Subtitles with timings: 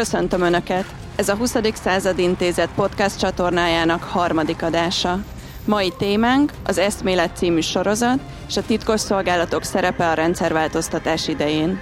[0.00, 0.84] Köszöntöm Önöket!
[1.16, 1.56] Ez a 20.
[1.74, 5.18] század intézet podcast csatornájának harmadik adása.
[5.64, 8.18] Mai témánk az Eszmélet című sorozat
[8.48, 11.80] és a titkos szolgálatok szerepe a rendszerváltoztatás idején.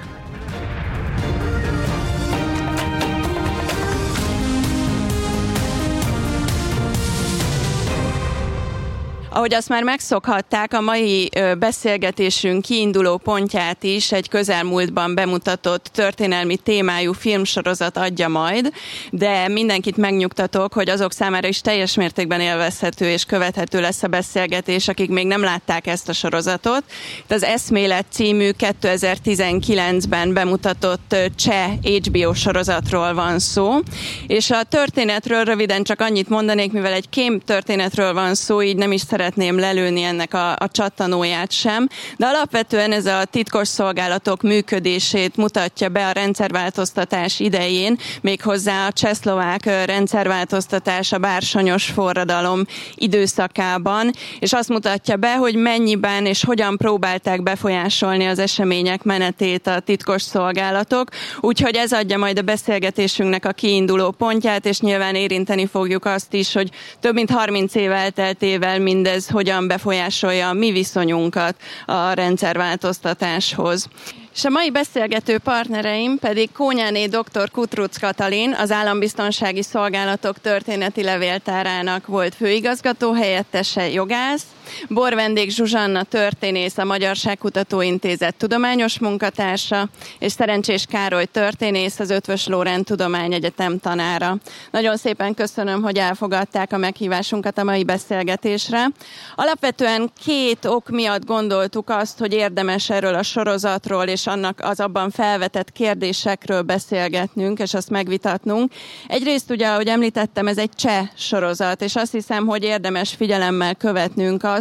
[9.38, 17.12] Ahogy azt már megszokhatták, a mai beszélgetésünk kiinduló pontját is egy közelmúltban bemutatott történelmi témájú
[17.12, 18.72] filmsorozat adja majd,
[19.10, 24.88] de mindenkit megnyugtatok, hogy azok számára is teljes mértékben élvezhető és követhető lesz a beszélgetés,
[24.88, 26.82] akik még nem látták ezt a sorozatot.
[27.18, 33.78] Itt az Eszmélet című 2019-ben bemutatott cseh HBO sorozatról van szó,
[34.26, 38.92] és a történetről röviden csak annyit mondanék, mivel egy kém történetről van szó, így nem
[38.92, 44.42] is szeretném szeretném lelőni ennek a, a csattanóját sem, de alapvetően ez a titkos szolgálatok
[44.42, 54.52] működését mutatja be a rendszerváltoztatás idején, méghozzá a csehszlovák rendszerváltoztatás a bársonyos forradalom időszakában, és
[54.52, 61.08] azt mutatja be, hogy mennyiben és hogyan próbálták befolyásolni az események menetét a titkos szolgálatok,
[61.40, 66.52] úgyhogy ez adja majd a beszélgetésünknek a kiinduló pontját, és nyilván érinteni fogjuk azt is,
[66.52, 71.54] hogy több mint 30 év elteltével mindez ez hogyan befolyásolja a mi viszonyunkat
[71.86, 73.88] a rendszerváltoztatáshoz.
[74.34, 77.50] És a mai beszélgető partnereim pedig Kónyáné dr.
[77.50, 84.44] Kutruc Katalin, az Állambiztonsági Szolgálatok történeti levéltárának volt főigazgató helyettese jogász,
[84.88, 89.88] Bor vendég Zsuzsanna történész, a Magyarságkutató Intézet tudományos munkatársa,
[90.18, 94.36] és Szerencsés Károly történész, az Ötvös Lórend Tudományegyetem tanára.
[94.70, 98.86] Nagyon szépen köszönöm, hogy elfogadták a meghívásunkat a mai beszélgetésre.
[99.34, 105.10] Alapvetően két ok miatt gondoltuk azt, hogy érdemes erről a sorozatról és annak az abban
[105.10, 108.72] felvetett kérdésekről beszélgetnünk, és azt megvitatnunk.
[109.06, 114.44] Egyrészt ugye, ahogy említettem, ez egy cseh sorozat, és azt hiszem, hogy érdemes figyelemmel követnünk
[114.44, 114.57] azt,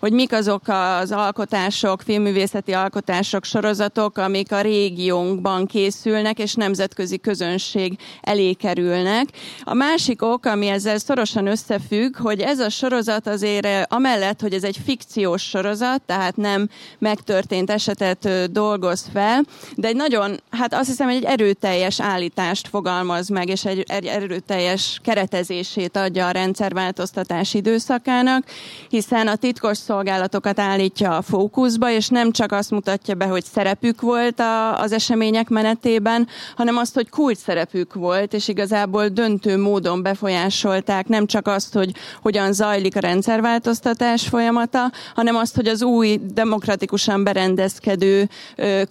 [0.00, 0.62] hogy mik azok
[1.00, 9.24] az alkotások, filmművészeti alkotások, sorozatok, amik a régiónkban készülnek, és nemzetközi közönség elé kerülnek.
[9.64, 14.64] A másik ok, ami ezzel szorosan összefügg, hogy ez a sorozat azért amellett, hogy ez
[14.64, 16.68] egy fikciós sorozat, tehát nem
[16.98, 23.28] megtörtént esetet dolgoz fel, de egy nagyon, hát azt hiszem, hogy egy erőteljes állítást fogalmaz
[23.28, 28.44] meg, és egy, egy erőteljes keretezését adja a rendszerváltoztatás időszakának,
[28.88, 34.00] hiszen a titkos szolgálatokat állítja a fókuszba, és nem csak azt mutatja be, hogy szerepük
[34.00, 40.02] volt a, az események menetében, hanem azt, hogy kult szerepük volt, és igazából döntő módon
[40.02, 41.92] befolyásolták nem csak azt, hogy
[42.22, 48.28] hogyan zajlik a rendszerváltoztatás folyamata, hanem azt, hogy az új demokratikusan berendezkedő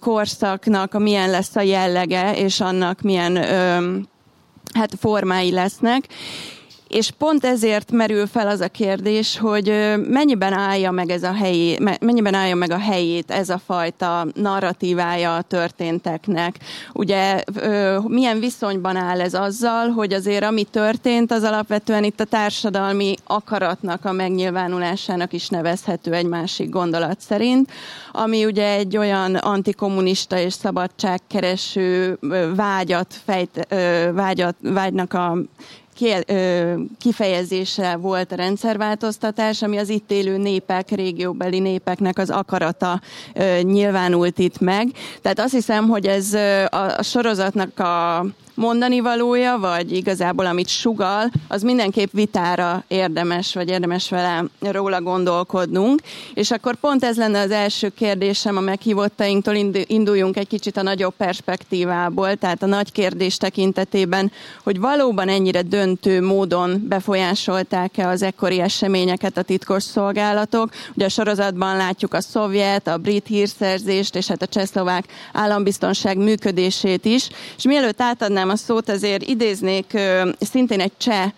[0.00, 3.98] korszaknak a milyen lesz a jellege, és annak milyen ö,
[4.74, 6.08] hát formái lesznek.
[6.88, 11.78] És pont ezért merül fel az a kérdés, hogy mennyiben állja meg ez a helyi,
[12.00, 16.58] mennyiben állja meg a helyét ez a fajta narratívája a történteknek.
[16.92, 17.42] Ugye
[18.06, 24.04] milyen viszonyban áll ez azzal, hogy azért ami történt, az alapvetően itt a társadalmi akaratnak
[24.04, 27.70] a megnyilvánulásának is nevezhető egy másik gondolat szerint,
[28.12, 32.18] ami ugye egy olyan antikommunista és szabadságkereső
[32.54, 33.66] vágyat, fejt,
[34.12, 35.36] vágyat, vágynak a
[36.98, 43.00] kifejezése volt a rendszerváltoztatás, ami az itt élő népek, régióbeli népeknek az akarata
[43.62, 44.88] nyilvánult itt meg.
[45.22, 46.34] Tehát azt hiszem, hogy ez
[46.70, 54.10] a sorozatnak a mondani valója, vagy igazából amit sugal, az mindenképp vitára érdemes, vagy érdemes
[54.10, 56.00] vele róla gondolkodnunk.
[56.34, 59.54] És akkor pont ez lenne az első kérdésem a meghívottainktól,
[59.86, 64.32] induljunk egy kicsit a nagyobb perspektívából, tehát a nagy kérdés tekintetében,
[64.64, 70.70] hogy valóban ennyire döntő módon befolyásolták-e az ekkori eseményeket a titkos szolgálatok.
[70.94, 77.04] Ugye a sorozatban látjuk a szovjet, a brit hírszerzést, és hát a csehszlovák állambiztonság működését
[77.04, 77.28] is.
[77.56, 79.98] És mielőtt átadnám átadnám a szót, ezért idéznék
[80.40, 81.30] szintén egy cseh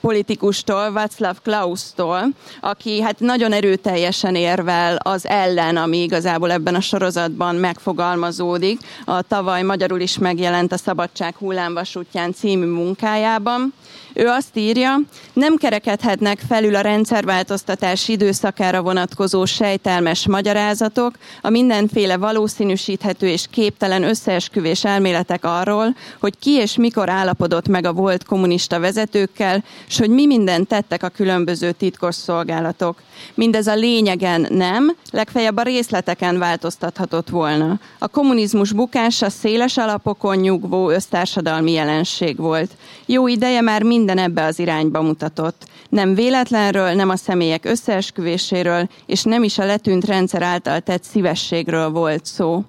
[0.00, 2.22] politikustól, Václav Klaus-tól,
[2.60, 8.80] aki hát nagyon erőteljesen érvel az ellen, ami igazából ebben a sorozatban megfogalmazódik.
[9.04, 13.74] A tavaly magyarul is megjelent a Szabadság hullámvasútján című munkájában.
[14.14, 15.00] Ő azt írja,
[15.32, 24.84] nem kerekedhetnek felül a rendszerváltoztatás időszakára vonatkozó sejtelmes magyarázatok, a mindenféle valószínűsíthető és képtelen összeesküvés
[24.84, 30.26] elméletek arról, hogy ki és mikor állapodott meg a volt kommunista vezetőkkel, és hogy mi
[30.26, 33.02] mindent tettek a különböző titkos szolgálatok.
[33.34, 37.80] Mindez a lényegen nem, legfeljebb a részleteken változtathatott volna.
[37.98, 42.70] A kommunizmus bukása széles alapokon nyugvó össztársadalmi jelenség volt.
[43.06, 45.64] Jó ideje már minden ebbe az irányba mutatott.
[45.88, 51.90] Nem véletlenről, nem a személyek összeesküvéséről, és nem is a letűnt rendszer által tett szívességről
[51.90, 52.64] volt szó.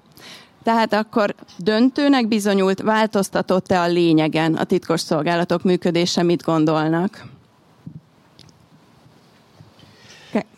[0.62, 7.33] Tehát akkor döntőnek bizonyult, változtatott-e a lényegen a titkos szolgálatok működése, mit gondolnak?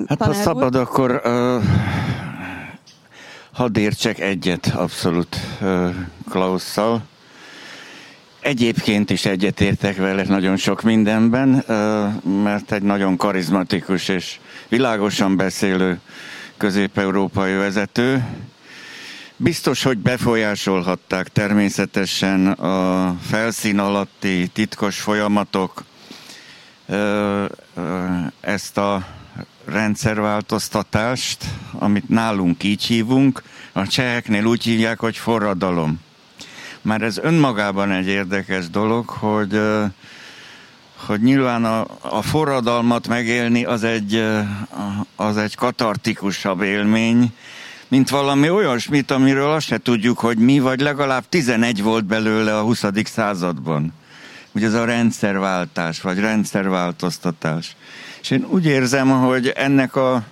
[0.08, 1.62] Hát ha szabad, akkor uh,
[3.53, 5.94] hadd értsek egyet abszolút uh,
[6.29, 7.03] Klausszal.
[8.41, 14.38] Egyébként is egyetértek vele nagyon sok mindenben, uh, mert egy nagyon karizmatikus és
[14.69, 16.00] világosan beszélő
[16.56, 18.25] közép-európai vezető.
[19.37, 25.85] Biztos, hogy befolyásolhatták természetesen a felszín alatti titkos folyamatok
[28.41, 29.16] ezt a
[29.67, 33.43] rendszerváltoztatást, amit nálunk így hívunk,
[33.73, 36.01] a cseheknél úgy hívják, hogy forradalom.
[36.83, 39.61] Már ez önmagában egy érdekes dolog, hogy,
[41.07, 44.25] hogy nyilván a, a forradalmat megélni az egy,
[45.17, 47.33] az egy katartikusabb élmény,
[47.89, 52.63] mint valami olyasmit, amiről azt se tudjuk, hogy mi, vagy legalább 11 volt belőle a
[52.63, 52.85] 20.
[53.05, 53.93] században.
[54.53, 57.77] Ugye ez a rendszerváltás, vagy rendszerváltoztatás.
[58.26, 60.23] És én úgy érzem, hogy ennek a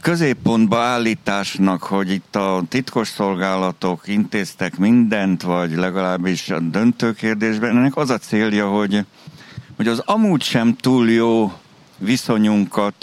[0.00, 7.96] középpontba állításnak, hogy itt a titkos szolgálatok intéztek mindent, vagy legalábbis a döntő kérdésben, ennek
[7.96, 9.04] az a célja, hogy,
[9.76, 11.52] hogy az amúgy sem túl jó
[11.98, 12.94] viszonyunkat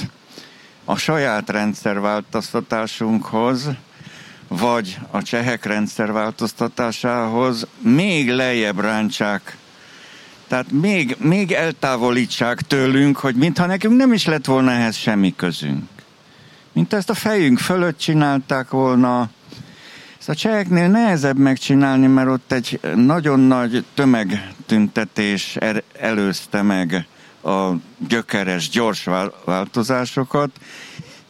[0.86, 3.70] a saját rendszerváltoztatásunkhoz,
[4.48, 9.58] vagy a csehek rendszerváltoztatásához még lejjebb rántsák
[10.50, 15.84] tehát még, még eltávolítsák tőlünk, hogy mintha nekünk nem is lett volna ehhez semmi közünk.
[16.72, 19.30] Mint ezt a fejünk fölött csinálták volna.
[20.20, 27.08] Ezt a cseheknél nehezebb megcsinálni, mert ott egy nagyon nagy tömegtüntetés er, előzte meg
[27.44, 27.70] a
[28.08, 29.08] gyökeres, gyors
[29.46, 30.50] változásokat,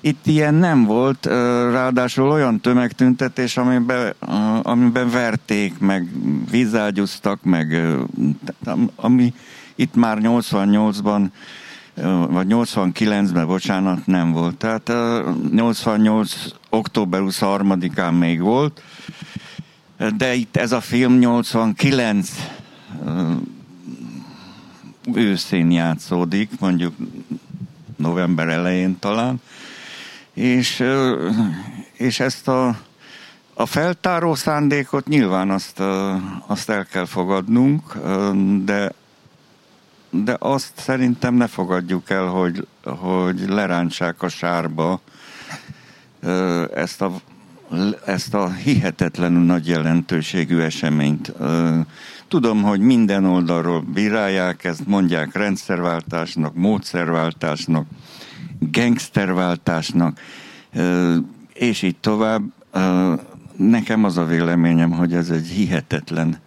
[0.01, 1.25] itt ilyen nem volt,
[1.71, 4.13] ráadásul olyan tömegtüntetés, amiben,
[4.61, 6.07] amiben verték, meg
[6.51, 7.81] vízágyúztak, meg
[8.95, 9.33] ami
[9.75, 11.29] itt már 88-ban
[12.29, 14.55] vagy 89-ben, bocsánat, nem volt.
[14.55, 14.91] Tehát
[15.51, 16.35] 88.
[16.69, 18.81] október 23-án még volt,
[20.17, 22.29] de itt ez a film 89
[25.13, 26.93] őszén játszódik, mondjuk
[27.95, 29.41] november elején talán,
[30.39, 30.83] és,
[31.93, 32.77] és ezt a,
[33.53, 35.79] a feltáró szándékot nyilván azt,
[36.47, 37.97] azt el kell fogadnunk,
[38.63, 38.91] de,
[40.09, 45.01] de azt szerintem ne fogadjuk el, hogy, hogy lerántsák a sárba
[46.73, 47.11] ezt a,
[48.05, 51.33] ezt a hihetetlenül nagy jelentőségű eseményt.
[52.27, 57.85] Tudom, hogy minden oldalról bírálják, ezt mondják rendszerváltásnak, módszerváltásnak,
[58.71, 60.19] gangsterváltásnak,
[61.53, 62.43] és így tovább.
[63.55, 66.37] Nekem az a véleményem, hogy ez egy hihetetlen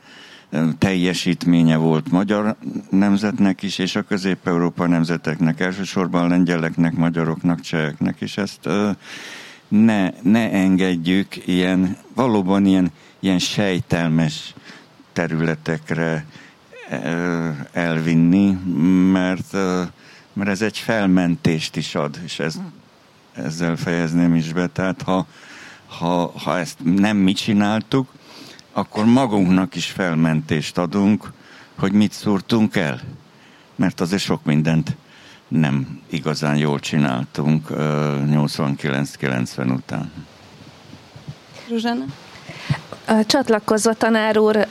[0.79, 2.57] teljesítménye volt magyar
[2.91, 8.69] nemzetnek is, és a közép-európa nemzeteknek, elsősorban lengyeleknek, magyaroknak, cseheknek, és ezt
[9.69, 14.55] ne, ne engedjük ilyen, valóban ilyen, ilyen sejtelmes
[15.13, 16.27] területekre
[17.73, 18.59] elvinni,
[19.13, 19.57] mert
[20.33, 22.61] mert ez egy felmentést is ad, és ez,
[23.33, 24.67] ezzel fejezném is be.
[24.67, 25.27] Tehát ha,
[25.87, 28.09] ha, ha ezt nem mi csináltuk,
[28.73, 31.33] akkor magunknak is felmentést adunk,
[31.79, 33.01] hogy mit szúrtunk el.
[33.77, 34.97] Mert azért sok mindent
[35.49, 40.13] nem igazán jól csináltunk 89-90 után.
[41.69, 42.05] Zsuzsana?
[43.27, 44.67] Csatlakozva tanár úr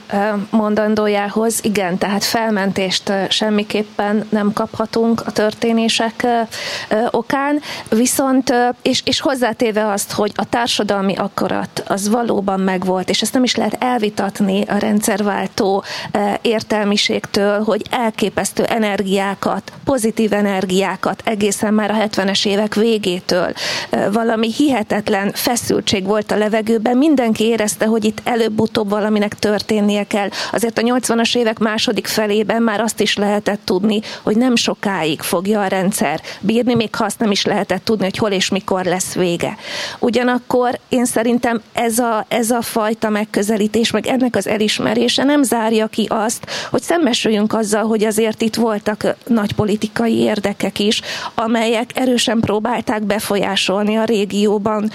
[0.50, 6.26] mondandójához, igen, tehát felmentést semmiképpen nem kaphatunk a történések
[7.10, 13.32] okán, viszont, és, és hozzátéve azt, hogy a társadalmi akarat az valóban megvolt, és ezt
[13.32, 15.84] nem is lehet elvitatni a rendszerváltó
[16.40, 23.52] értelmiségtől, hogy elképesztő energiákat, pozitív energiákat egészen már a 70-es évek végétől
[24.12, 30.28] valami hihetetlen feszültség volt a levegőben, mindenki érezte, hogy itt itt előbb-utóbb valaminek történnie kell.
[30.52, 35.60] Azért a 80-as évek második felében már azt is lehetett tudni, hogy nem sokáig fogja
[35.60, 39.14] a rendszer bírni, még ha azt nem is lehetett tudni, hogy hol és mikor lesz
[39.14, 39.56] vége.
[39.98, 45.86] Ugyanakkor én szerintem ez a, ez a fajta megközelítés, meg ennek az elismerése nem zárja
[45.86, 51.00] ki azt, hogy szembesüljünk azzal, hogy azért itt voltak nagy politikai érdekek is,
[51.34, 54.90] amelyek erősen próbálták befolyásolni a régióban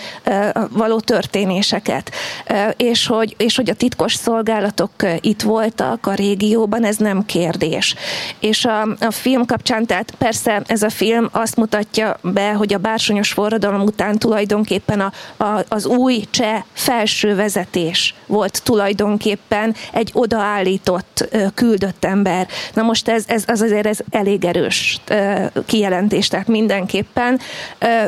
[0.70, 2.12] való történéseket.
[2.78, 7.96] És hogy, és hogy a titkos szolgálatok itt voltak a régióban, ez nem kérdés.
[8.40, 12.78] És a, a film kapcsán, tehát persze ez a film azt mutatja be, hogy a
[12.78, 15.12] bársonyos forradalom után tulajdonképpen a,
[15.44, 22.48] a, az új cseh felső vezetés volt tulajdonképpen egy odaállított, küldött ember.
[22.74, 25.02] Na most ez, ez az azért ez elég erős
[25.66, 27.40] kijelentés, tehát mindenképpen.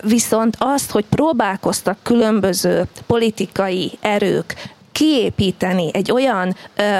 [0.01, 4.55] Viszont azt, hogy próbálkoztak különböző politikai erők
[4.99, 6.55] kiépíteni egy olyan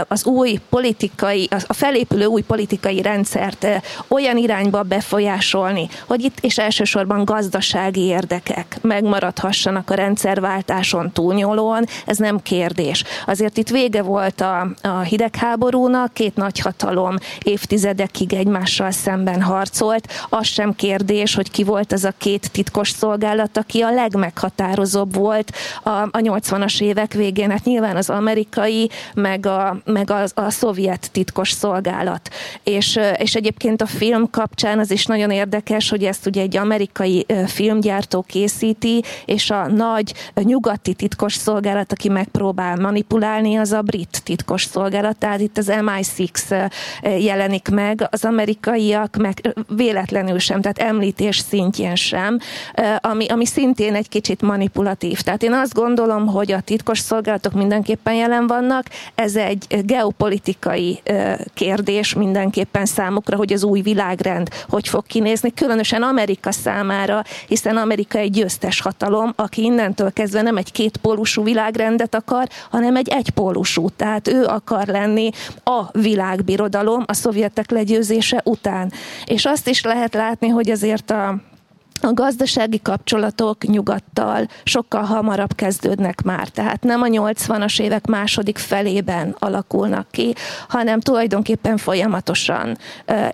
[0.07, 3.67] az új politikai, a felépülő új politikai rendszert
[4.07, 12.41] olyan irányba befolyásolni, hogy itt és elsősorban gazdasági érdekek megmaradhassanak a rendszerváltáson túlnyolóan, ez nem
[12.41, 13.03] kérdés.
[13.25, 20.75] Azért itt vége volt a, a hidegháborúnak, két nagyhatalom évtizedekig egymással szemben harcolt, az sem
[20.75, 25.51] kérdés, hogy ki volt az a két titkos szolgálat, aki a legmeghatározóbb volt
[25.83, 27.49] a, a 80-as évek végén.
[27.49, 32.29] Hát nyilván nyilván az amerikai, meg a, meg a, a szovjet titkos szolgálat.
[32.63, 37.25] És, és egyébként a film kapcsán az is nagyon érdekes, hogy ezt ugye egy amerikai
[37.47, 44.63] filmgyártó készíti, és a nagy nyugati titkos szolgálat, aki megpróbál manipulálni, az a brit titkos
[44.63, 46.71] szolgálat, tehát itt az MI6
[47.19, 52.39] jelenik meg, az amerikaiak meg véletlenül sem, tehát említés szintjén sem,
[52.97, 55.21] ami, ami szintén egy kicsit manipulatív.
[55.21, 58.85] Tehát én azt gondolom, hogy a titkos szolgálatok minden mindenképpen jelen vannak.
[59.15, 61.01] Ez egy geopolitikai
[61.53, 68.17] kérdés mindenképpen számukra, hogy az új világrend hogy fog kinézni, különösen Amerika számára, hiszen Amerika
[68.17, 73.89] egy győztes hatalom, aki innentől kezdve nem egy kétpólusú világrendet akar, hanem egy egypólusú.
[73.89, 75.29] Tehát ő akar lenni
[75.63, 78.91] a világbirodalom a szovjetek legyőzése után.
[79.25, 81.35] És azt is lehet látni, hogy azért a
[82.01, 89.35] a gazdasági kapcsolatok nyugattal sokkal hamarabb kezdődnek már, tehát nem a 80-as évek második felében
[89.39, 90.35] alakulnak ki,
[90.67, 92.77] hanem tulajdonképpen folyamatosan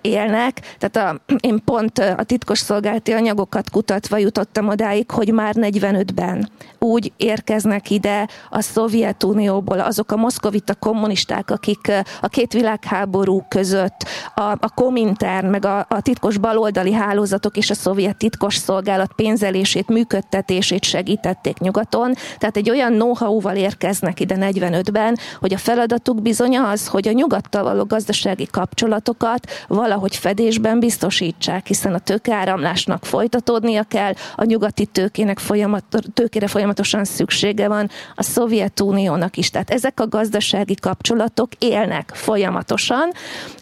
[0.00, 0.76] élnek.
[0.78, 7.12] Tehát a, én pont a titkos szolgálati anyagokat kutatva jutottam odáig, hogy már 45-ben úgy
[7.16, 14.70] érkeznek ide a Szovjetunióból azok a moszkovita kommunisták, akik a két világháború között a, a
[14.74, 21.58] Komintern, meg a, a titkos baloldali hálózatok és a szovjet titkos szolgálat pénzelését, működtetését segítették
[21.58, 22.14] nyugaton.
[22.38, 27.62] Tehát egy olyan know-how-val érkeznek ide 45-ben, hogy a feladatuk bizony az, hogy a nyugattal
[27.62, 35.84] való gazdasági kapcsolatokat valahogy fedésben biztosítsák, hiszen a tőkeáramlásnak folytatódnia kell, a nyugati tőkének folyamat,
[36.14, 39.50] tőkére folyamatosan szüksége van, a Szovjetuniónak is.
[39.50, 43.10] Tehát ezek a gazdasági kapcsolatok élnek folyamatosan,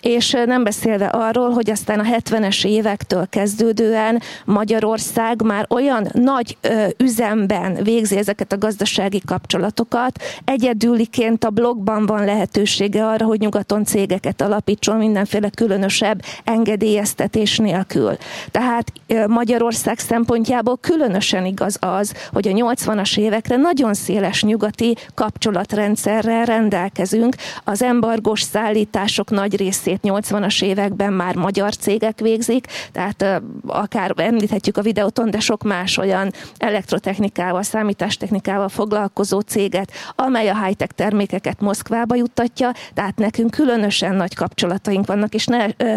[0.00, 6.57] és nem beszélve arról, hogy aztán a 70-es évektől kezdődően Magyar Magyarország már olyan nagy
[6.61, 13.85] ö, üzemben végzi ezeket a gazdasági kapcsolatokat, egyedüliként a blogban van lehetősége arra, hogy nyugaton
[13.85, 18.17] cégeket alapítson mindenféle különösebb engedélyeztetés nélkül.
[18.50, 26.45] Tehát ö, Magyarország szempontjából különösen igaz az, hogy a 80-as évekre nagyon széles nyugati kapcsolatrendszerrel
[26.45, 27.35] rendelkezünk.
[27.64, 33.37] Az embargos szállítások nagy részét 80-as években már magyar cégek végzik, tehát ö,
[33.67, 40.93] akár említhetjük a videóton, de sok más olyan elektrotechnikával, számítástechnikával foglalkozó céget, amely a high-tech
[40.93, 45.97] termékeket Moszkvába juttatja, tehát nekünk különösen nagy kapcsolataink vannak, és ne ö,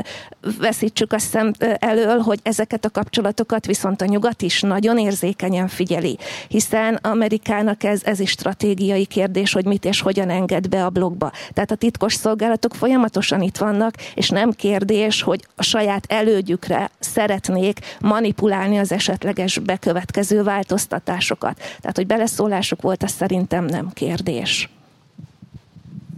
[0.59, 6.17] veszítsük azt szem elől, hogy ezeket a kapcsolatokat viszont a nyugat is nagyon érzékenyen figyeli,
[6.47, 11.31] hiszen Amerikának ez, ez is stratégiai kérdés, hogy mit és hogyan enged be a blogba.
[11.53, 17.79] Tehát a titkos szolgálatok folyamatosan itt vannak, és nem kérdés, hogy a saját elődjükre szeretnék
[17.99, 21.57] manipulálni vizsgálni az esetleges bekövetkező változtatásokat.
[21.57, 24.69] Tehát, hogy beleszólások volt, az szerintem nem kérdés.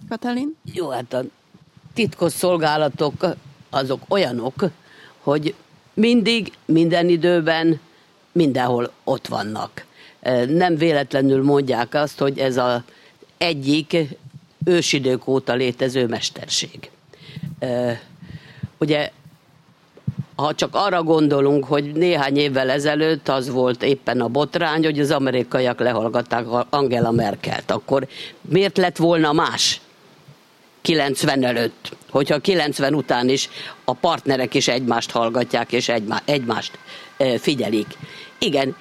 [0.09, 0.55] Katalin?
[0.73, 1.23] Jó, hát a
[1.93, 3.35] titkos szolgálatok
[3.69, 4.69] azok olyanok,
[5.19, 5.55] hogy
[5.93, 7.79] mindig, minden időben,
[8.31, 9.85] mindenhol ott vannak.
[10.47, 12.81] Nem véletlenül mondják azt, hogy ez az
[13.37, 13.97] egyik
[14.65, 16.89] ősidők óta létező mesterség.
[18.77, 19.11] Ugye
[20.39, 25.11] ha csak arra gondolunk, hogy néhány évvel ezelőtt az volt éppen a botrány, hogy az
[25.11, 28.07] amerikaiak lehallgatták Angela Merkelt, akkor
[28.41, 29.81] miért lett volna más?
[30.81, 33.49] 90 előtt, hogyha 90 után is
[33.83, 35.91] a partnerek is egymást hallgatják és
[36.25, 36.79] egymást
[37.37, 37.97] figyelik.
[38.37, 38.75] Igen,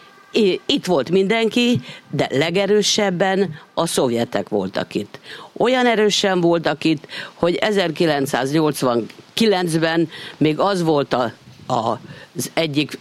[0.66, 5.18] itt volt mindenki, de legerősebben a szovjetek voltak itt.
[5.56, 11.32] Olyan erősen voltak itt, hogy 1989-ben még az volt a,
[11.68, 12.98] az egyik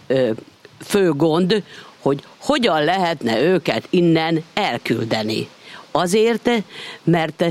[0.84, 1.62] fő gond,
[1.98, 5.48] hogy hogyan lehetne őket innen elküldeni.
[5.90, 6.50] Azért,
[7.04, 7.44] mert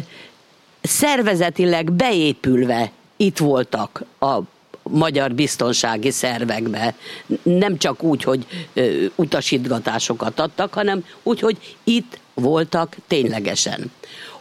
[0.81, 4.39] szervezetileg beépülve itt voltak a
[4.83, 6.95] magyar biztonsági szervekbe.
[7.43, 8.69] Nem csak úgy, hogy
[9.15, 13.91] utasítgatásokat adtak, hanem úgy, hogy itt voltak ténylegesen.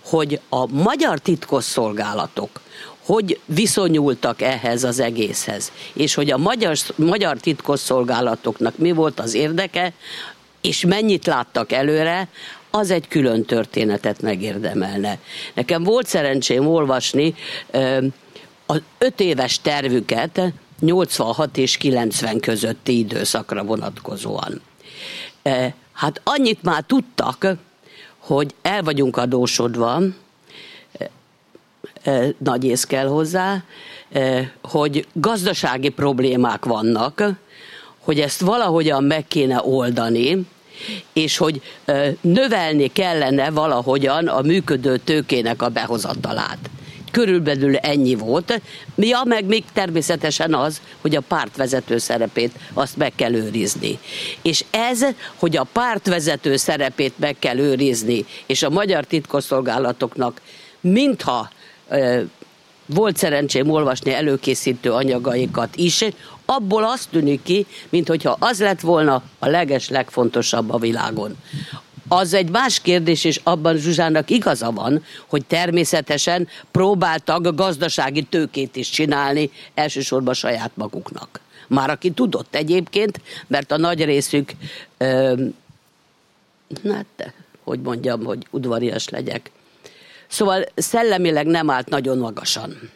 [0.04, 2.60] Hogy a magyar titkosszolgálatok
[3.06, 9.92] hogy viszonyultak ehhez az egészhez, és hogy a magyar, magyar titkosszolgálatoknak mi volt az érdeke,
[10.60, 12.28] és mennyit láttak előre,
[12.70, 15.18] az egy külön történetet megérdemelne.
[15.54, 17.34] Nekem volt szerencsém olvasni
[18.66, 20.40] az öt éves tervüket
[20.80, 24.60] 86 és 90 közötti időszakra vonatkozóan.
[25.92, 27.46] Hát annyit már tudtak,
[28.18, 30.00] hogy el vagyunk adósodva,
[32.38, 33.62] nagy ész kell hozzá,
[34.62, 37.22] hogy gazdasági problémák vannak,
[37.98, 40.46] hogy ezt valahogyan meg kéne oldani,
[41.12, 41.62] és hogy
[42.20, 46.58] növelni kellene valahogyan a működő tőkének a behozatalát.
[47.10, 48.60] Körülbelül ennyi volt.
[48.96, 53.98] Ja, meg még természetesen az, hogy a pártvezető szerepét azt meg kell őrizni.
[54.42, 55.04] És ez,
[55.36, 60.40] hogy a pártvezető szerepét meg kell őrizni, és a magyar titkosszolgálatoknak
[60.80, 61.48] mintha
[62.86, 66.04] volt szerencsém olvasni előkészítő anyagaikat is,
[66.44, 71.36] abból azt tűnik ki, mintha az lett volna a leges legfontosabb a világon.
[72.08, 78.90] Az egy más kérdés, és abban Zsuzsának igaza van, hogy természetesen próbáltak gazdasági tőkét is
[78.90, 81.40] csinálni, elsősorban saját maguknak.
[81.68, 84.52] Már aki tudott egyébként, mert a nagy részük,
[84.98, 85.34] ö,
[86.84, 87.32] hát,
[87.64, 89.50] hogy mondjam, hogy udvarias legyek,
[90.26, 92.90] Szóval szellemileg nem állt nagyon magasan.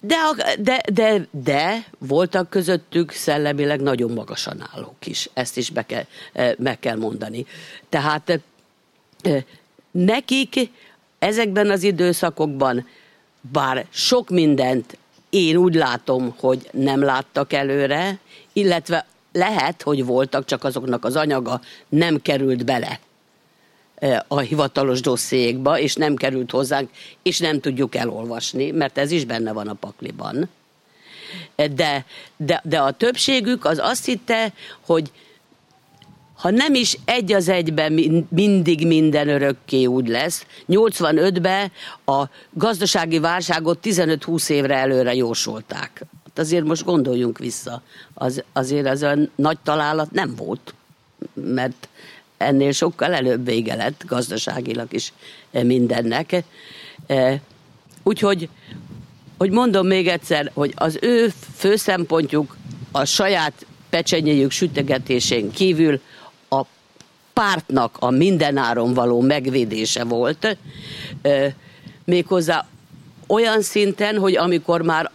[0.00, 0.24] De,
[0.58, 5.30] de, de, de voltak közöttük szellemileg nagyon magasan állók is.
[5.32, 6.04] Ezt is be kell,
[6.58, 7.46] meg kell mondani.
[7.88, 8.40] Tehát
[9.90, 10.70] nekik
[11.18, 12.86] ezekben az időszakokban,
[13.40, 14.98] bár sok mindent
[15.30, 18.18] én úgy látom, hogy nem láttak előre,
[18.52, 23.00] illetve lehet, hogy voltak, csak azoknak az anyaga nem került bele
[24.28, 26.90] a hivatalos dossziékba, és nem került hozzánk,
[27.22, 30.48] és nem tudjuk elolvasni, mert ez is benne van a pakliban.
[31.56, 32.04] De,
[32.36, 35.10] de, de a többségük az azt hitte, hogy
[36.34, 37.92] ha nem is egy az egyben
[38.28, 41.72] mindig minden örökké úgy lesz, 85-ben
[42.04, 46.04] a gazdasági válságot 15-20 évre előre jósolták.
[46.24, 47.82] Hát azért most gondoljunk vissza,
[48.14, 50.74] az, azért ez a nagy találat nem volt,
[51.34, 51.88] mert
[52.44, 55.12] ennél sokkal előbb vége lett gazdaságilag is
[55.50, 56.44] eh, mindennek.
[57.06, 57.40] Eh,
[58.02, 58.48] úgyhogy,
[59.38, 62.56] hogy mondom még egyszer, hogy az ő fő szempontjuk
[62.92, 66.00] a saját pecsenyéjük sütegetésén kívül
[66.48, 66.62] a
[67.32, 70.58] pártnak a mindenáron való megvédése volt,
[71.22, 71.52] eh,
[72.04, 72.66] méghozzá
[73.26, 75.10] olyan szinten, hogy amikor már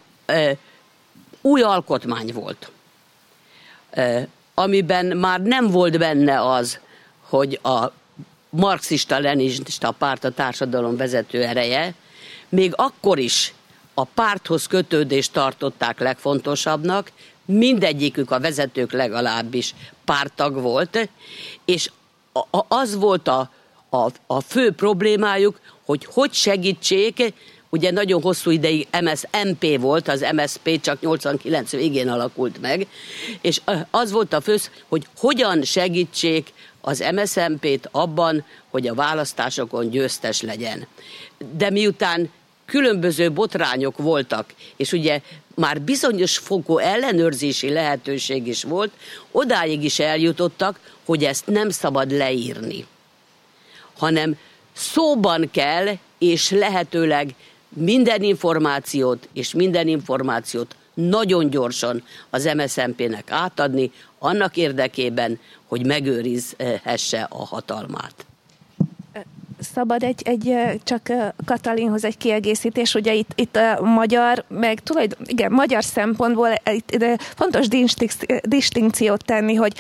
[1.42, 2.72] új alkotmány volt,
[4.54, 6.80] amiben már nem volt benne az,
[7.30, 7.92] hogy a
[8.50, 11.94] marxista-leninista párt a társadalom vezető ereje,
[12.50, 13.54] még akkor is
[13.94, 17.12] a párthoz kötődést tartották legfontosabbnak,
[17.46, 21.10] mindegyikük a vezetők legalábbis pártag volt,
[21.66, 21.92] és
[22.68, 23.52] az volt a,
[23.90, 27.34] a, a fő problémájuk, hogy hogy segítsék,
[27.70, 32.88] ugye nagyon hosszú ideig MSMP volt, az MSP csak 89 végén alakult meg,
[33.42, 33.62] és
[33.92, 34.56] az volt a fő,
[34.88, 40.88] hogy hogyan segítsék az MSZMP-t abban, hogy a választásokon győztes legyen.
[41.58, 42.30] De miután
[42.66, 45.22] különböző botrányok voltak, és ugye
[45.56, 48.92] már bizonyos fokú ellenőrzési lehetőség is volt,
[49.32, 52.86] odáig is eljutottak, hogy ezt nem szabad leírni,
[53.98, 54.38] hanem
[54.74, 55.88] szóban kell,
[56.18, 57.36] és lehetőleg
[57.70, 67.46] minden információt és minden információt nagyon gyorsan az MSZMP-nek átadni, annak érdekében, hogy megőrizhesse a
[67.46, 68.29] hatalmát.
[69.60, 71.12] Szabad egy, egy csak
[71.46, 77.22] Katalinhoz egy kiegészítés, ugye itt, itt a magyar, meg tulajdon, igen, magyar szempontból itt, itt
[77.22, 77.68] fontos
[78.44, 79.74] distinkciót tenni, hogy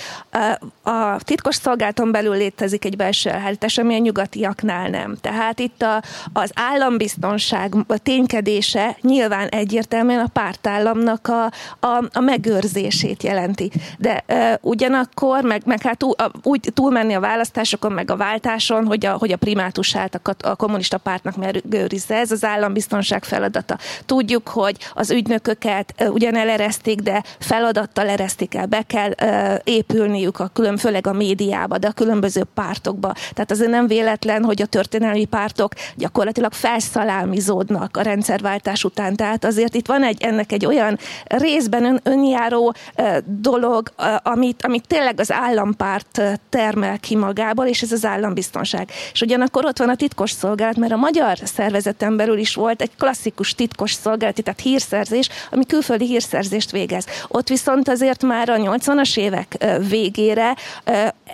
[0.83, 5.17] a titkos szolgálaton belül létezik egy belső elhárítás, ami a nyugatiaknál nem.
[5.21, 6.01] Tehát itt a,
[6.33, 11.43] az állambiztonság a ténykedése nyilván egyértelműen a pártállamnak a,
[11.87, 13.71] a, a megőrzését jelenti.
[13.97, 18.85] De uh, ugyanakkor, meg, meg hát túl, a, úgy túlmenni a választásokon, meg a váltáson,
[18.85, 19.37] hogy a, hogy a
[19.69, 22.15] primátusát a, a kommunista pártnak megőrizze.
[22.15, 23.77] Ez az állambiztonság feladata.
[24.05, 29.11] Tudjuk, hogy az ügynököket ugyan eleresztik, de feladattal eresztik el, be kell
[29.63, 33.13] épülniük a külön, főleg a médiába, de a különböző pártokba.
[33.33, 39.15] Tehát azért nem véletlen, hogy a történelmi pártok gyakorlatilag felszalámizódnak a rendszerváltás után.
[39.15, 42.75] Tehát azért itt van egy, ennek egy olyan részben ön, önjáró
[43.25, 43.91] dolog,
[44.23, 48.89] amit, amit tényleg az állampárt termel ki magából, és ez az állambiztonság.
[49.13, 52.91] És ugyanakkor ott van a titkos szolgálat, mert a magyar szervezeten belül is volt egy
[52.97, 57.05] klasszikus titkos szolgálat, tehát hírszerzés, ami külföldi hírszerzést végez.
[57.27, 60.55] Ott viszont azért már a 80-as évek végére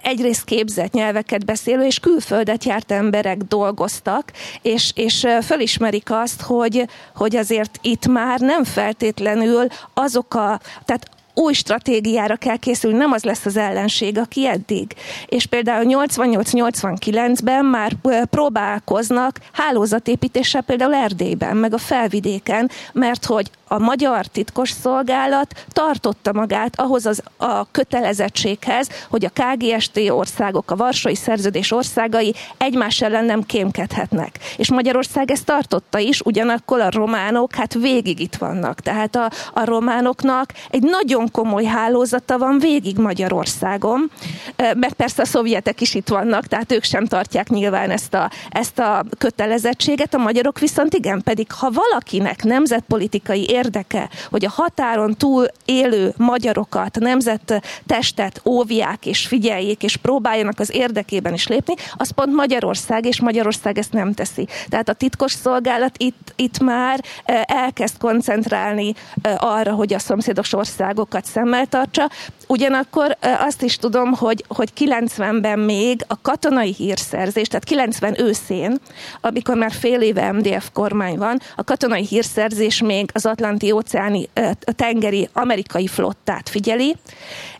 [0.01, 6.85] egyrészt képzett nyelveket beszélő és külföldet járt emberek dolgoztak, és, és fölismerik azt, hogy,
[7.15, 13.23] hogy azért itt már nem feltétlenül azok a, tehát új stratégiára kell készülni, nem az
[13.23, 14.93] lesz az ellenség, aki eddig.
[15.25, 17.91] És például 88-89-ben már
[18.29, 26.79] próbálkoznak hálózatépítéssel például Erdélyben, meg a felvidéken, mert hogy a magyar titkos szolgálat tartotta magát
[26.79, 33.43] ahhoz az, a kötelezettséghez, hogy a KGST országok, a Varsói Szerződés országai egymás ellen nem
[33.43, 34.39] kémkedhetnek.
[34.57, 38.79] És Magyarország ezt tartotta is, ugyanakkor a románok hát végig itt vannak.
[38.79, 44.11] Tehát a, a románoknak egy nagyon komoly hálózata van végig Magyarországon,
[44.57, 48.79] mert persze a szovjetek is itt vannak, tehát ők sem tartják nyilván ezt a, ezt
[48.79, 55.45] a kötelezettséget, a magyarok viszont igen, pedig ha valakinek nemzetpolitikai érdeke, hogy a határon túl
[55.65, 63.05] élő magyarokat, nemzettestet óvják és figyeljék, és próbáljanak az érdekében is lépni, az pont Magyarország,
[63.05, 64.47] és Magyarország ezt nem teszi.
[64.69, 70.53] Tehát a titkos szolgálat itt, itt már eh, elkezd koncentrálni eh, arra, hogy a szomszédos
[70.53, 72.09] országokat szemmel tartsa.
[72.47, 78.77] Ugyanakkor eh, azt is tudom, hogy, hogy 90-ben még a katonai hírszerzés, tehát 90 őszén,
[79.21, 84.29] amikor már fél éve MDF kormány van, a katonai hírszerzés még az Atlanti atlanti óceáni
[84.75, 86.95] tengeri amerikai flottát figyeli,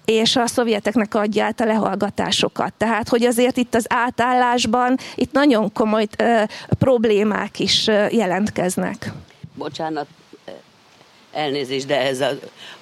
[0.06, 2.74] és a szovjeteknek adja át a lehallgatásokat.
[2.74, 6.44] Tehát, hogy azért itt az átállásban itt nagyon komoly ö,
[6.80, 9.12] problémák is ö, jelentkeznek.
[9.54, 10.08] Bocsánat,
[11.34, 12.32] elnézést, de ez a,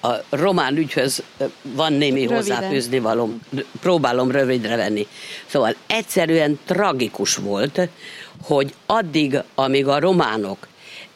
[0.07, 1.23] a román ügyhöz
[1.61, 3.39] van némi hozzáfűzni valom.
[3.81, 5.07] Próbálom rövidre venni.
[5.45, 7.89] Szóval egyszerűen tragikus volt,
[8.43, 10.67] hogy addig, amíg a románok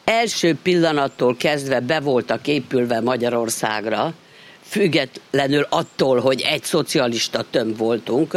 [0.08, 4.12] első pillanattól kezdve be voltak épülve Magyarországra,
[4.68, 8.36] függetlenül attól, hogy egy szocialista tömb voltunk,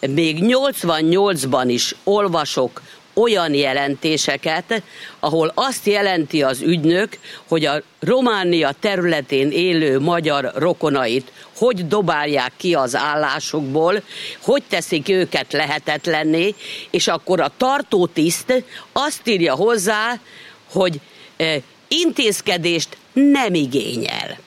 [0.00, 2.82] még 88-ban is olvasok
[3.14, 4.82] olyan jelentéseket,
[5.20, 12.74] ahol azt jelenti az ügynök, hogy a Románia területén élő magyar rokonait hogy dobálják ki
[12.74, 14.02] az állásukból,
[14.40, 16.54] hogy teszik őket lehetetlenné,
[16.90, 20.20] és akkor a tartótiszt azt írja hozzá,
[20.72, 21.00] hogy
[21.88, 24.38] intézkedést nem igényel.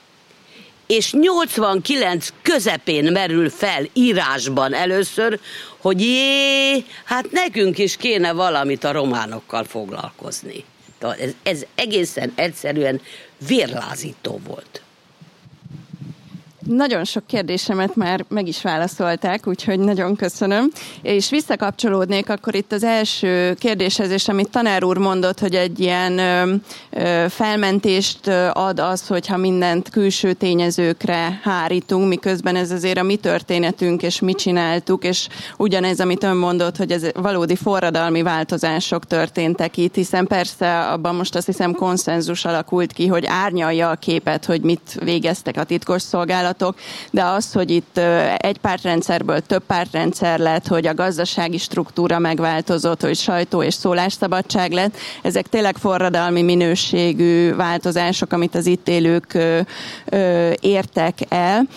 [0.88, 5.40] És 89 közepén merül fel írásban először,
[5.78, 10.64] hogy jé, hát nekünk is kéne valamit a románokkal foglalkozni.
[11.00, 13.02] Ez, ez egészen egyszerűen
[13.48, 14.82] vérlázító volt.
[16.76, 20.72] Nagyon sok kérdésemet már meg is válaszolták, úgyhogy nagyon köszönöm.
[21.02, 26.22] És visszakapcsolódnék akkor itt az első kérdéshez, és amit tanár úr mondott, hogy egy ilyen
[27.30, 34.20] felmentést ad az, hogyha mindent külső tényezőkre hárítunk, miközben ez azért a mi történetünk, és
[34.20, 35.28] mi csináltuk, és
[35.58, 41.36] ugyanez, amit ön mondott, hogy ez valódi forradalmi változások történtek itt, hiszen persze abban most
[41.36, 46.58] azt hiszem konszenzus alakult ki, hogy árnyalja a képet, hogy mit végeztek a titkos szolgálat
[46.60, 46.76] javaslatok,
[47.12, 47.98] de az, hogy itt
[48.38, 54.98] egy pártrendszerből több pártrendszer lett, hogy a gazdasági struktúra megváltozott, hogy sajtó és szólásszabadság lett,
[55.22, 59.38] ezek tényleg forradalmi minőségű változások, amit az itt élők
[60.60, 61.68] értek el,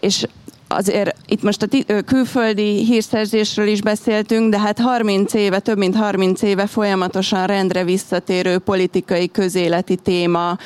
[0.00, 0.26] és
[0.68, 6.42] azért itt most a külföldi hírszerzésről is beszéltünk, de hát 30 éve, több mint 30
[6.42, 10.58] éve folyamatosan rendre visszatérő politikai közéleti téma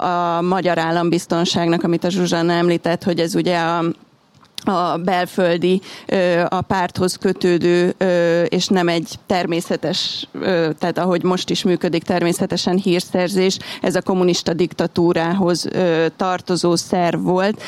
[0.00, 3.84] a magyar állambiztonságnak, amit a Zsuzsanna említett, hogy ez ugye a
[4.64, 5.80] a belföldi,
[6.48, 7.94] a párthoz kötődő,
[8.48, 10.28] és nem egy természetes,
[10.78, 15.68] tehát ahogy most is működik természetesen hírszerzés, ez a kommunista diktatúrához
[16.16, 17.62] tartozó szerv volt.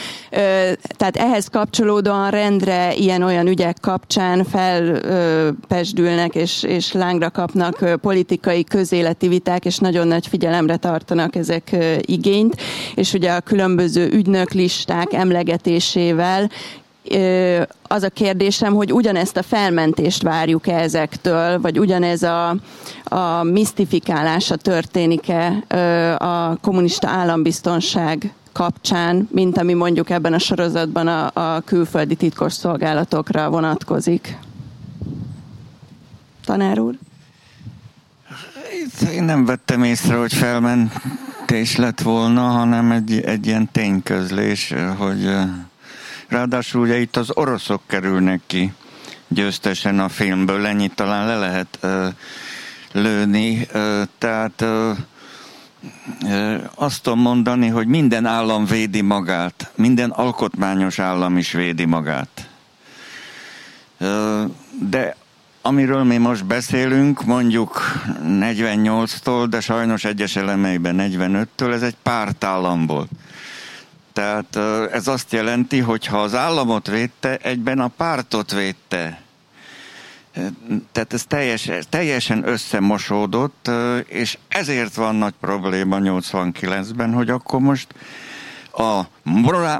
[0.97, 9.65] Tehát ehhez kapcsolódóan rendre ilyen-olyan ügyek kapcsán felpesdülnek és, és lángra kapnak politikai közéleti viták,
[9.65, 12.57] és nagyon nagy figyelemre tartanak ezek igényt,
[12.95, 16.51] és ugye a különböző ügynöklisták emlegetésével
[17.83, 22.57] az a kérdésem, hogy ugyanezt a felmentést várjuk-e ezektől, vagy ugyanez a,
[23.05, 25.49] a misztifikálása történik-e
[26.17, 33.51] a kommunista állambiztonság kapcsán, mint ami mondjuk ebben a sorozatban a, a külföldi titkos szolgálatokra
[33.51, 34.39] vonatkozik.
[36.45, 36.95] Tanár úr?
[39.13, 45.35] Én nem vettem észre, hogy felmentés lett volna, hanem egy, egy ilyen tényközlés, hogy
[46.33, 48.73] Ráadásul ugye itt az oroszok kerülnek ki
[49.29, 52.09] győztesen a filmből, ennyit talán le lehet ö,
[52.93, 54.93] lőni, ö, tehát ö,
[56.75, 62.49] azt tudom mondani, hogy minden állam védi magát, minden alkotmányos állam is védi magát.
[64.89, 65.17] De
[65.63, 67.81] amiről mi most beszélünk, mondjuk
[68.25, 73.11] 48-tól, de sajnos egyes elemeiben 45-től, ez egy pártállam volt.
[74.13, 74.57] Tehát
[74.93, 79.23] ez azt jelenti, hogy ha az államot védte, egyben a pártot védte.
[80.93, 83.71] Tehát ez teljesen, teljesen összemosódott,
[84.07, 87.95] és ezért van nagy probléma 89-ben, hogy akkor most
[88.73, 89.03] a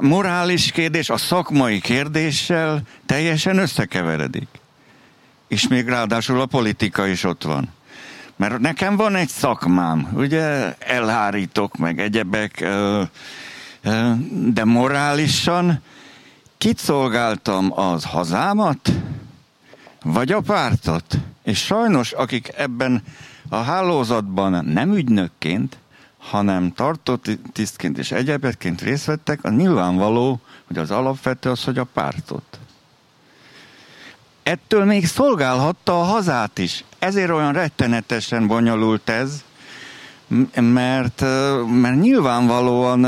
[0.01, 4.47] morális kérdés a szakmai kérdéssel teljesen összekeveredik.
[5.47, 7.69] És még ráadásul a politika is ott van.
[8.35, 12.65] Mert nekem van egy szakmám, ugye elhárítok meg egyebek,
[14.53, 15.81] de morálisan
[16.57, 16.79] kit
[17.69, 18.91] az hazámat,
[20.03, 21.17] vagy a pártot?
[21.43, 23.03] És sajnos, akik ebben
[23.49, 25.77] a hálózatban nem ügynökként,
[26.17, 31.83] hanem tartott tisztként és egyebetként részt vettek, a nyilvánvaló, hogy az alapvető az, hogy a
[31.83, 32.59] pártot.
[34.43, 36.83] Ettől még szolgálhatta a hazát is.
[36.99, 39.43] Ezért olyan rettenetesen bonyolult ez,
[40.55, 41.21] mert,
[41.81, 43.01] mert nyilvánvalóan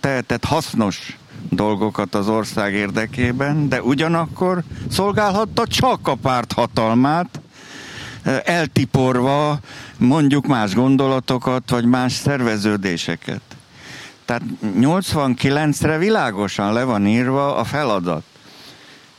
[0.00, 1.18] tehetett hasznos
[1.50, 7.40] dolgokat az ország érdekében, de ugyanakkor szolgálhatta csak a párt hatalmát,
[8.44, 9.58] eltiporva
[9.96, 13.40] mondjuk más gondolatokat, vagy más szerveződéseket.
[14.24, 18.22] Tehát 89-re világosan le van írva a feladat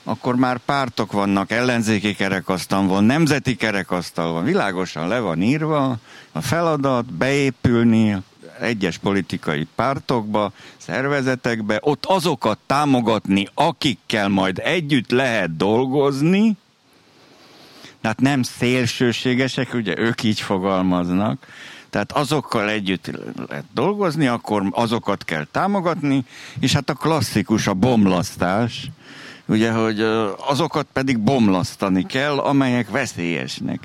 [0.07, 5.97] akkor már pártok vannak, ellenzéki kerekasztal van, nemzeti kerekasztal van, világosan le van írva
[6.31, 8.17] a feladat, beépülni
[8.59, 16.57] egyes politikai pártokba, szervezetekbe, ott azokat támogatni, akikkel majd együtt lehet dolgozni,
[18.01, 21.47] tehát nem szélsőségesek, ugye ők így fogalmaznak,
[21.89, 23.11] tehát azokkal együtt
[23.47, 26.25] lehet dolgozni, akkor azokat kell támogatni,
[26.59, 28.89] és hát a klasszikus, a bomlasztás,
[29.45, 30.01] ugye, hogy
[30.47, 33.79] azokat pedig bomlasztani kell, amelyek veszélyesnek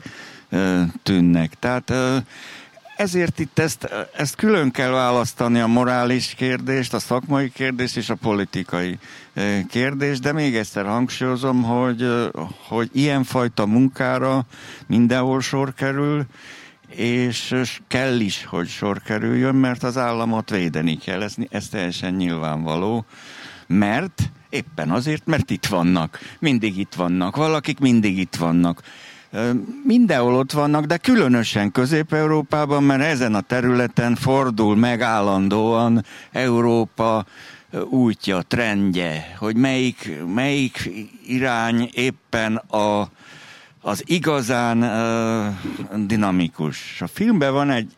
[1.02, 1.52] tűnnek.
[1.58, 1.92] Tehát
[3.00, 8.14] ezért itt ezt, ezt külön kell választani a morális kérdést, a szakmai kérdést és a
[8.14, 8.98] politikai
[9.68, 12.30] kérdést, de még egyszer hangsúlyozom, hogy,
[12.68, 14.46] hogy ilyenfajta munkára
[14.86, 16.24] mindenhol sor kerül,
[16.94, 17.54] és
[17.88, 23.04] kell is, hogy sor kerüljön, mert az államot védeni kell, ez, ez teljesen nyilvánvaló,
[23.66, 26.18] mert Éppen azért, mert itt vannak.
[26.38, 27.36] Mindig itt vannak.
[27.36, 28.82] Valakik mindig itt vannak.
[29.84, 37.24] Mindenhol ott vannak, de különösen Közép-Európában, mert ezen a területen fordul meg állandóan Európa
[37.90, 40.90] útja, trendje, hogy melyik, melyik
[41.26, 43.08] irány éppen a,
[43.80, 47.00] az igazán uh, dinamikus.
[47.00, 47.96] A filmben van egy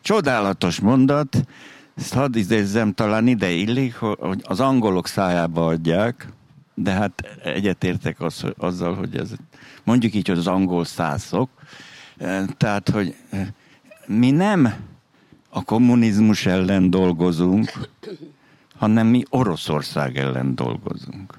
[0.00, 1.44] csodálatos mondat,
[1.96, 6.28] ezt hadd idézzem, talán ide illik, hogy az angolok szájába adják,
[6.74, 9.32] de hát egyetértek az, hogy, azzal, hogy ez
[9.84, 11.50] mondjuk így, hogy az angol szászok.
[12.16, 13.54] E, tehát, hogy e,
[14.06, 14.74] mi nem
[15.48, 17.72] a kommunizmus ellen dolgozunk,
[18.76, 21.38] hanem mi Oroszország ellen dolgozunk.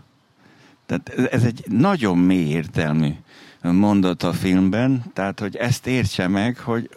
[0.86, 3.12] Tehát ez egy nagyon mély értelmű
[3.62, 6.90] mondat a filmben, tehát hogy ezt értse meg, hogy,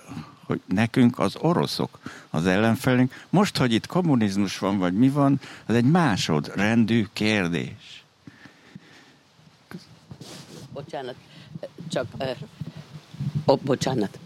[0.48, 1.98] hogy nekünk az oroszok
[2.30, 3.26] az ellenfelünk.
[3.30, 8.04] Most, hogy itt kommunizmus van, vagy mi van, az egy másodrendű kérdés.
[10.72, 11.14] Bocsánat,
[11.88, 12.06] csak...
[12.18, 12.28] Uh,
[13.44, 14.18] oh, bocsánat.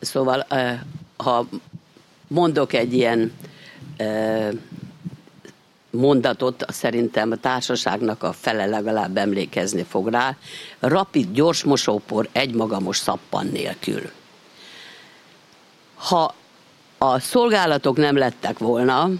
[0.00, 0.72] Szóval, uh,
[1.16, 1.48] ha
[2.28, 3.32] mondok egy ilyen
[3.98, 4.52] uh,
[5.90, 10.36] mondatot szerintem a társaságnak a fele legalább emlékezni fog rá.
[10.78, 14.10] Rapid gyors mosópor egymagamos szappan nélkül.
[16.04, 16.34] Ha
[16.98, 19.10] a szolgálatok nem lettek volna,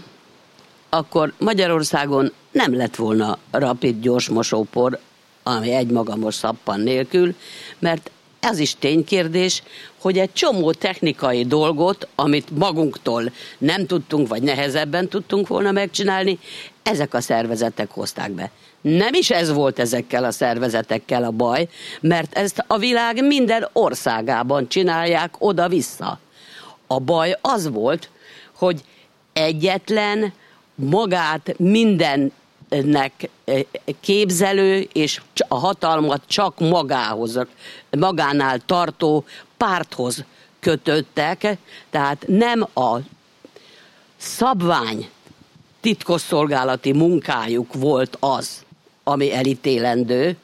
[0.89, 4.99] akkor Magyarországon nem lett volna rapid gyors mosópor,
[5.43, 7.35] ami egymagamos szappan nélkül,
[7.79, 9.63] mert ez is ténykérdés,
[9.99, 16.39] hogy egy csomó technikai dolgot, amit magunktól nem tudtunk, vagy nehezebben tudtunk volna megcsinálni,
[16.83, 18.51] ezek a szervezetek hozták be.
[18.81, 21.67] Nem is ez volt ezekkel a szervezetekkel a baj,
[22.01, 26.19] mert ezt a világ minden országában csinálják oda-vissza.
[26.87, 28.09] A baj az volt,
[28.53, 28.83] hogy
[29.33, 30.33] egyetlen
[30.75, 32.31] magát minden
[32.69, 33.61] nek eh,
[33.99, 37.39] képzelő és a hatalmat csak magához,
[37.89, 39.25] magánál tartó
[39.57, 40.23] párthoz
[40.59, 41.57] kötöttek,
[41.89, 42.97] tehát nem a
[44.17, 45.09] szabvány
[45.81, 48.63] titkosszolgálati munkájuk volt az,
[49.03, 50.37] ami elítélendő,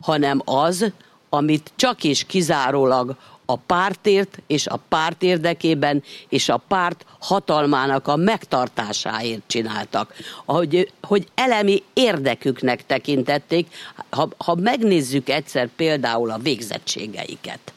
[0.00, 0.92] hanem az,
[1.28, 8.16] amit csak és kizárólag a pártért és a párt érdekében és a párt hatalmának a
[8.16, 10.14] megtartásáért csináltak.
[10.44, 13.66] Hogy, hogy elemi érdeküknek tekintették,
[14.10, 17.72] ha, ha megnézzük egyszer például a végzettségeiket.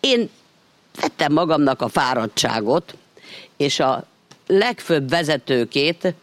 [0.00, 0.30] Én
[1.00, 2.94] vettem magamnak a fáradtságot,
[3.56, 4.06] és a
[4.46, 6.14] legfőbb vezetőkét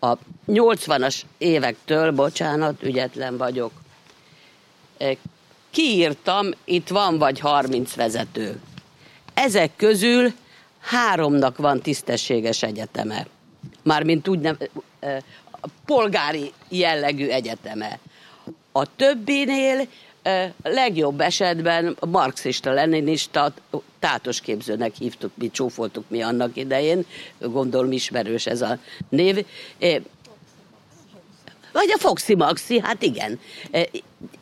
[0.00, 3.72] a 80-as évektől, bocsánat, ügyetlen vagyok,
[5.78, 8.60] kiírtam, itt van vagy 30 vezető.
[9.34, 10.32] Ezek közül
[10.80, 13.26] háromnak van tisztességes egyeteme.
[13.82, 14.58] Mármint úgy nem,
[15.86, 17.98] polgári jellegű egyeteme.
[18.72, 19.86] A többinél
[20.62, 23.52] legjobb esetben marxista, leninista,
[23.98, 27.06] tátos képzőnek hívtuk, mi csúfoltuk mi annak idején,
[27.38, 29.46] gondolom ismerős ez a név.
[31.72, 33.40] Vagy a Foxy Maxi, hát igen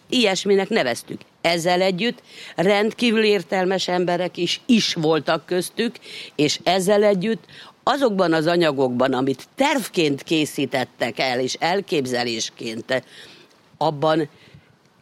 [0.08, 1.20] ilyesminek neveztük.
[1.40, 2.22] Ezzel együtt
[2.56, 5.96] rendkívül értelmes emberek is, is voltak köztük,
[6.34, 7.44] és ezzel együtt
[7.82, 13.02] azokban az anyagokban, amit tervként készítettek el, és elképzelésként,
[13.76, 14.28] abban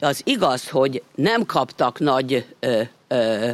[0.01, 3.51] az igaz, hogy nem kaptak nagy, ö, ö,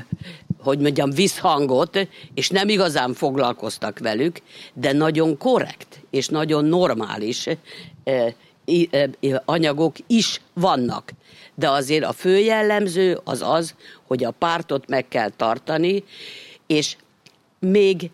[0.62, 4.40] hogy mondjam, visszhangot, és nem igazán foglalkoztak velük,
[4.74, 7.46] de nagyon korrekt, és nagyon normális
[8.04, 8.26] ö,
[9.44, 11.12] anyagok is vannak.
[11.54, 13.74] De azért a fő jellemző az az,
[14.06, 16.04] hogy a pártot meg kell tartani,
[16.66, 16.96] és
[17.58, 18.10] még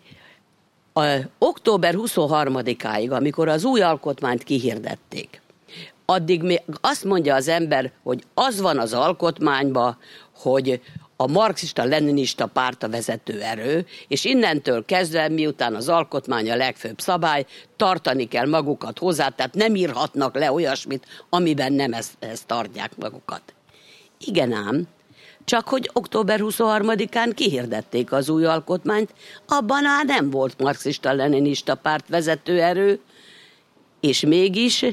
[0.93, 1.05] a,
[1.37, 5.41] október 23-áig, amikor az új alkotmányt kihirdették,
[6.05, 9.97] addig még azt mondja az ember, hogy az van az alkotmányban,
[10.35, 10.81] hogy
[11.17, 17.45] a marxista-leninista párt a vezető erő, és innentől kezdve, miután az alkotmány a legfőbb szabály,
[17.75, 23.41] tartani kell magukat hozzá, tehát nem írhatnak le olyasmit, amiben nem ezt, ezt tartják magukat.
[24.19, 24.87] Igen ám,
[25.45, 29.13] csak hogy október 23-án kihirdették az új alkotmányt,
[29.47, 32.99] abban már nem volt marxista-leninista párt vezető erő,
[33.99, 34.85] és mégis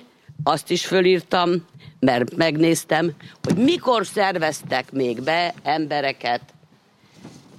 [0.43, 1.67] azt is fölírtam,
[2.01, 6.41] mert megnéztem, hogy mikor szerveztek még be embereket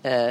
[0.01, 0.29] ö,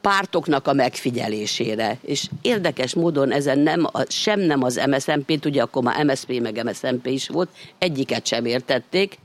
[0.00, 1.98] pártoknak a megfigyelésére.
[2.02, 7.06] És érdekes módon ezen nem, sem nem az MSZMP-t, ugye akkor már MSZP meg MSZMP
[7.06, 7.48] is volt,
[7.78, 9.18] egyiket sem értették.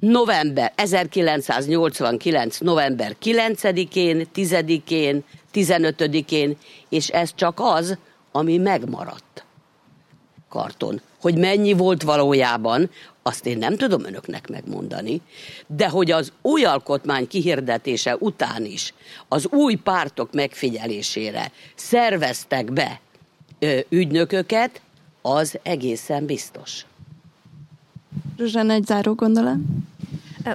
[0.00, 2.58] November, 1989.
[2.58, 6.56] november 9-én, 10-én, 15-én,
[6.88, 7.98] és ez csak az,
[8.32, 9.29] ami megmaradt
[10.50, 11.00] karton.
[11.20, 12.90] Hogy mennyi volt valójában,
[13.22, 15.20] azt én nem tudom önöknek megmondani,
[15.66, 18.94] de hogy az új alkotmány kihirdetése után is
[19.28, 23.00] az új pártok megfigyelésére szerveztek be
[23.58, 24.80] ö, ügynököket,
[25.22, 26.84] az egészen biztos.
[28.38, 29.58] Zsuzsán, egy záró gondolat?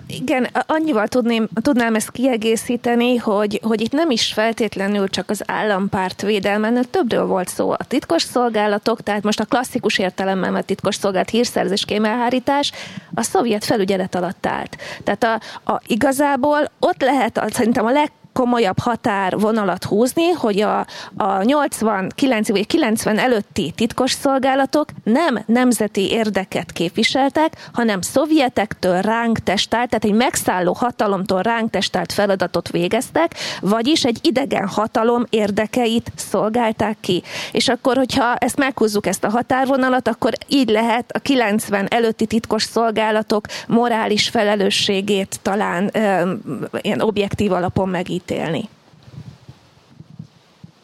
[0.07, 6.21] Igen, annyival tudném, tudnám ezt kiegészíteni, hogy, hogy itt nem is feltétlenül csak az állampárt
[6.21, 7.71] védelmen, többről volt szó.
[7.71, 12.71] A titkos szolgálatok, tehát most a klasszikus értelemben a titkos szolgálat hírszerzés kémelhárítás
[13.13, 14.77] a szovjet felügyelet alatt állt.
[15.03, 20.85] Tehát a, a, igazából ott lehet a, szerintem a leg komolyabb határvonalat húzni, hogy a,
[21.17, 29.89] a 89 vagy 90 előtti titkos szolgálatok nem nemzeti érdeket képviseltek, hanem szovjetektől ránk testált,
[29.89, 37.23] tehát egy megszálló hatalomtól ránk testált feladatot végeztek, vagyis egy idegen hatalom érdekeit szolgálták ki.
[37.51, 42.63] És akkor, hogyha ezt meghúzzuk ezt a határvonalat, akkor így lehet a 90 előtti titkos
[42.63, 46.33] szolgálatok morális felelősségét talán ö,
[46.81, 47.89] ilyen objektív alapon
[48.25, 48.69] megítélni.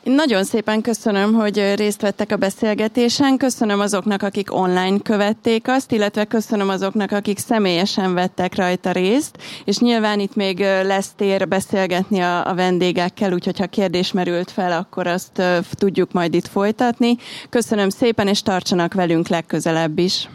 [0.03, 6.25] Nagyon szépen köszönöm, hogy részt vettek a beszélgetésen, köszönöm azoknak, akik online követték azt, illetve
[6.25, 12.47] köszönöm azoknak, akik személyesen vettek rajta részt, és nyilván itt még lesz tér beszélgetni a,
[12.47, 15.41] a vendégekkel, úgyhogy ha kérdés merült fel, akkor azt
[15.71, 17.17] tudjuk majd itt folytatni.
[17.49, 20.29] Köszönöm szépen, és tartsanak velünk legközelebb is.